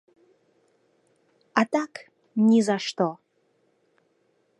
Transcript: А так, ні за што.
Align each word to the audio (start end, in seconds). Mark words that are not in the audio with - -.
А 1.61 1.63
так, 1.77 1.93
ні 2.47 2.59
за 2.69 2.77
што. 2.87 3.07